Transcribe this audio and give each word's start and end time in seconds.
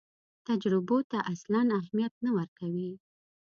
تجربو 0.47 0.97
ته 1.11 1.17
اصلاً 1.33 1.61
اهمیت 1.79 2.13
نه 2.25 2.31
ورکوي. 2.37 2.91